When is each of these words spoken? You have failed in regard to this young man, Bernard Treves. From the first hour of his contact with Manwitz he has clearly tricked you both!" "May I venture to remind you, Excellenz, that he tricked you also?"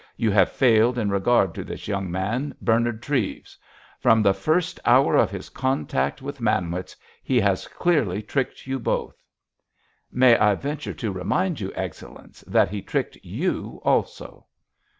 You 0.17 0.31
have 0.31 0.51
failed 0.51 0.97
in 0.97 1.11
regard 1.11 1.53
to 1.53 1.63
this 1.63 1.87
young 1.87 2.09
man, 2.09 2.55
Bernard 2.59 3.03
Treves. 3.03 3.55
From 3.99 4.23
the 4.23 4.33
first 4.33 4.79
hour 4.83 5.15
of 5.15 5.29
his 5.29 5.49
contact 5.49 6.23
with 6.23 6.41
Manwitz 6.41 6.95
he 7.21 7.39
has 7.39 7.67
clearly 7.67 8.23
tricked 8.23 8.65
you 8.65 8.79
both!" 8.79 9.23
"May 10.11 10.35
I 10.35 10.55
venture 10.55 10.95
to 10.95 11.11
remind 11.11 11.61
you, 11.61 11.71
Excellenz, 11.75 12.41
that 12.47 12.71
he 12.71 12.81
tricked 12.81 13.17
you 13.21 13.79
also?" 13.85 14.47